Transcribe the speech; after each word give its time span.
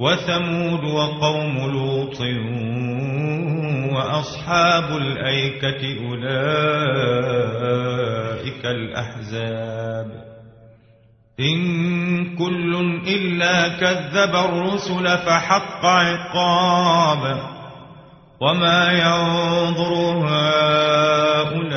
وثمود 0.00 0.84
وقوم 0.84 1.70
لوط 1.70 2.20
وأصحاب 3.94 4.96
الأيكة 4.96 5.98
أولئك 6.08 6.26
الأحزاب. 8.66 10.26
إن 11.40 12.36
كل 12.36 13.00
إلا 13.06 13.68
كذب 13.68 14.36
الرسل 14.36 15.18
فحق 15.18 15.86
عقاب. 15.86 17.38
وما 18.40 18.92
ينظر 18.92 19.94
هؤلاء 20.28 21.76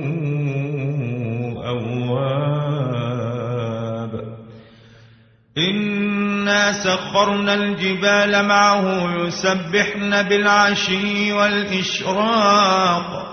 سخرنا 6.71 7.53
الجبال 7.53 8.45
معه 8.45 9.15
يسبحن 9.15 10.23
بالعشي 10.23 11.33
والإشراق 11.33 13.27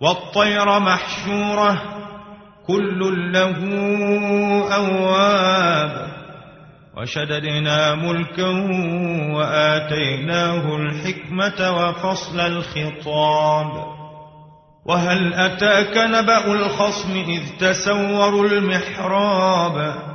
والطير 0.00 0.78
محشورة 0.78 1.82
كل 2.66 3.32
له 3.32 3.58
أواب 4.74 6.08
وشددنا 6.96 7.94
ملكا 7.94 8.48
وآتيناه 9.36 10.76
الحكمة 10.76 11.70
وفصل 11.76 12.40
الخطاب 12.40 13.98
وهل 14.86 15.34
أتاك 15.34 15.96
نبأ 15.96 16.52
الخصم 16.52 17.12
إذ 17.28 17.42
تسوروا 17.60 18.46
المحراب 18.46 20.07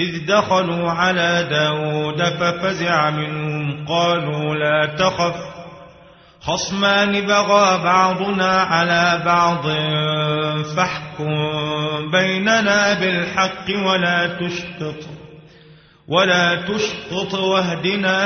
إذ 0.00 0.26
دخلوا 0.26 0.90
على 0.90 1.46
داود 1.50 2.22
ففزع 2.22 3.10
منهم 3.10 3.86
قالوا 3.88 4.54
لا 4.54 4.86
تخف. 4.86 5.34
خصمان 6.40 7.26
بغى 7.26 7.84
بعضنا 7.84 8.52
على 8.52 9.22
بعض 9.24 9.62
فاحكم 10.76 11.34
بيننا 12.10 12.94
بالحق 12.94 13.66
ولا 13.86 14.26
تشتط. 14.26 15.08
ولا 16.08 16.54
تشطط 16.54 17.34
واهدنا 17.34 18.16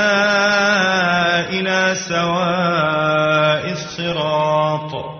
إلى 1.49 1.95
سواء 2.09 3.73
الصراط. 3.73 5.20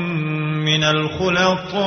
من 0.65 0.83
الخلطاء 0.83 1.81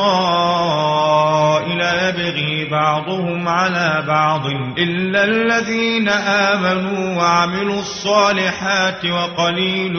ليبغي 1.69 2.69
بعضهم 2.71 3.49
على 3.49 4.05
بعض 4.09 4.47
إلا 4.79 5.25
الذين 5.25 6.09
آمنوا 6.09 7.17
وعملوا 7.19 7.81
الصالحات 7.81 9.05
وقليل 9.05 9.93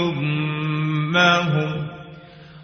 ما 1.13 1.39
هم 1.39 1.87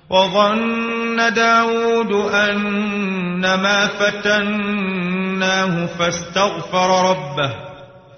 وظن 0.09 1.33
داود 1.33 2.11
أنما 2.33 3.87
فتناه 3.87 5.85
فاستغفر 5.85 7.09
ربه 7.09 7.51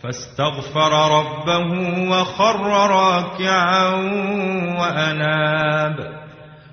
فاستغفر 0.03 1.19
ربه 1.19 1.69
وخر 2.09 2.89
راكعا 2.89 3.87
وأناب 4.79 6.22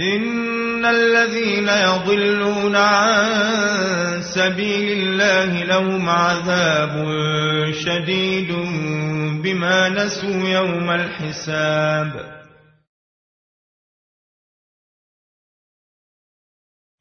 إن 0.00 0.86
الذين 0.86 1.68
يضلون 1.68 2.76
عن 2.76 4.22
سبيل 4.22 4.98
الله 4.98 5.64
لهم 5.64 6.08
عذاب 6.08 7.06
شديد 7.72 8.52
بما 9.42 9.88
نسوا 9.88 10.48
يوم 10.48 10.90
الحساب. 10.90 12.38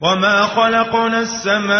وما 0.01 0.41
خلقنا 0.41 1.19
السماء 1.19 1.77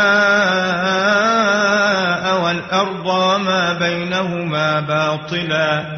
والأرض 2.43 3.05
وما 3.05 3.73
بينهما 3.79 4.79
باطلا. 4.79 5.97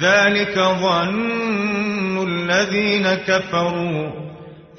ذلك 0.00 0.58
ظن 0.58 2.28
الذين 2.28 3.14
كفروا. 3.14 4.29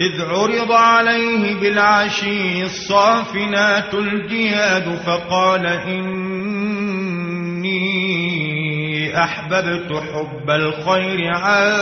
إذ 0.00 0.22
عرض 0.22 0.72
عليه 0.72 1.54
بالعشي 1.60 2.62
الصافنات 2.62 3.94
الجياد 3.94 4.98
فقال 5.06 5.66
إني 5.66 6.24
أحببت 9.24 9.92
حب 9.92 10.50
الخير 10.50 11.34
عن 11.34 11.72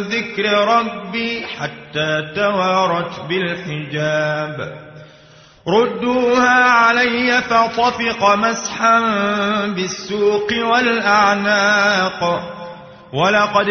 ذكر 0.00 0.52
ربي 0.52 1.46
حتى 1.46 2.32
توارت 2.36 3.20
بالحجاب. 3.28 4.72
ردوها 5.68 6.64
علي 6.64 7.42
فطفق 7.42 8.34
مسحا 8.34 9.00
بالسوق 9.66 10.52
والأعناق. 10.72 12.50
ولقد 13.12 13.68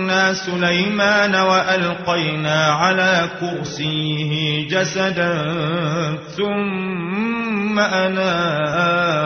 فتنا 0.00 0.34
سليمان 0.34 1.34
وألقينا 1.34 2.66
على 2.66 3.28
كرسيه 3.40 4.68
جسدا 4.68 5.34
ثم 6.36 7.78
أناب. 7.78 9.20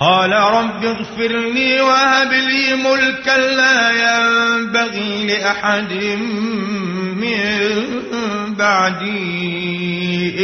قال 0.00 0.32
رب 0.32 0.84
اغفر 0.84 1.28
لي 1.54 1.80
وهب 1.80 2.32
لي 2.32 2.76
ملكا 2.76 3.38
لا 3.56 3.90
ينبغي 3.90 5.26
لأحد 5.26 5.92
من 7.16 7.40
بعدي. 8.56 9.16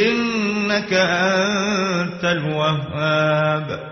إنك 0.09 0.93
أنت 0.93 2.25
الوهاب. 2.25 3.92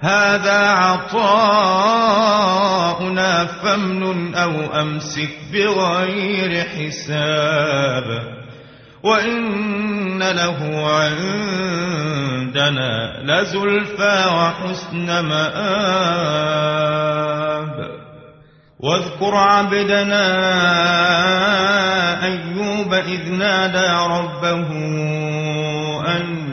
هذا 0.00 0.70
عطاؤنا 0.70 1.60
فامنن 3.46 4.34
أو 4.34 4.80
أمسك 4.80 5.30
بغير 5.52 6.64
حساب 6.64 8.22
وإن 9.02 10.22
له 10.22 10.90
عندنا 11.70 12.90
لزلفى 13.22 14.26
وحسن 14.34 15.20
مآب. 15.20 16.70
واذكر 18.80 19.34
عبدنا 19.34 20.26
أيوب 22.24 22.94
إذ 22.94 23.32
نادى 23.32 24.12
ربه 24.14 24.68
أن 26.16 26.49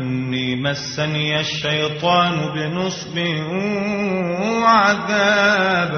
مسني 0.62 1.40
الشيطان 1.40 2.50
بنصب 2.54 3.18
وعذاب. 4.64 5.94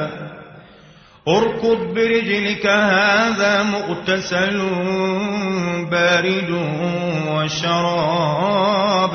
اركض 1.28 1.94
برجلك 1.94 2.66
هذا 2.68 3.64
مغتسل 3.64 4.58
بارد 5.92 6.50
وشراب. 7.28 9.14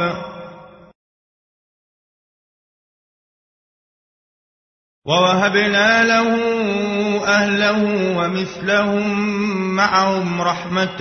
ووهبنا 5.06 6.04
له 6.04 6.28
أهله 7.26 7.80
ومثلهم 8.18 9.06
معهم 9.76 10.42
رحمة 10.42 11.00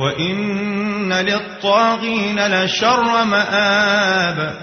وإن 0.00 1.12
للطاغين 1.12 2.46
لشر 2.46 3.24
مآب 3.24 4.54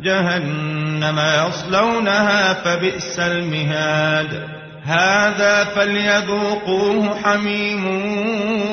جهنم 0.00 1.18
يصلونها 1.18 2.54
فبئس 2.54 3.18
المهاد 3.18 4.48
هذا 4.84 5.64
فليذوقوه 5.64 7.20
حميم 7.22 7.86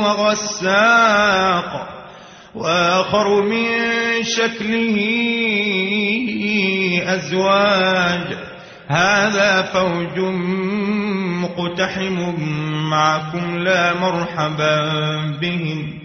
وغساق 0.03 1.87
وآخر 2.55 3.41
من 3.41 3.67
شكله 4.23 4.97
أزواج 7.07 8.37
هذا 8.87 9.61
فوج 9.61 10.19
مقتحم 11.41 12.33
معكم 12.89 13.57
لا 13.57 13.93
مرحبا 13.93 14.81
بهم 15.41 16.04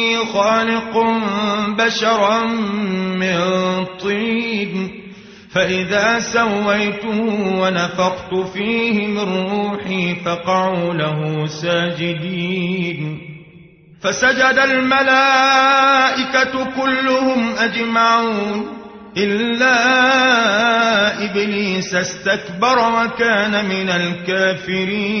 إني 0.00 0.16
خالق 0.16 0.94
بشرا 1.78 2.44
من 3.20 3.38
طين 4.00 4.90
فإذا 5.54 6.18
سويته 6.18 7.20
ونفخت 7.60 8.34
فيه 8.54 9.06
من 9.06 9.48
روحي 9.50 10.14
فقعوا 10.24 10.94
له 10.94 11.46
ساجدين. 11.46 13.18
فسجد 14.02 14.58
الملائكة 14.64 15.74
كلهم 16.76 17.52
أجمعون 17.58 18.66
إلا 19.16 19.74
إبليس 21.24 21.94
استكبر 21.94 22.78
وكان 22.78 23.64
من 23.64 23.90
الكافرين. 23.90 25.20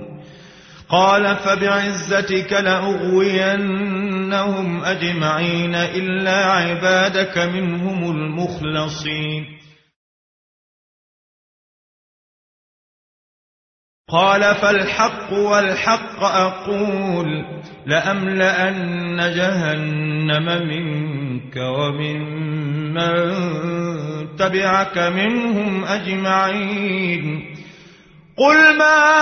قال 0.91 1.35
فبعزتك 1.35 2.53
لأغوينهم 2.53 3.63
أجمعين 4.83 5.75
إلا 5.75 6.45
عبادك 6.45 7.37
منهم 7.37 8.11
المخلصين. 8.11 9.45
قال 14.09 14.55
فالحق 14.55 15.33
والحق 15.33 16.23
أقول 16.23 17.45
لأملأن 17.85 19.17
جهنم 19.35 20.45
منك 20.67 21.55
ومن 21.55 22.19
من 22.93 23.35
تبعك 24.35 24.97
منهم 24.97 25.83
أجمعين. 25.85 27.55
قل 28.37 28.77
ما 28.77 29.21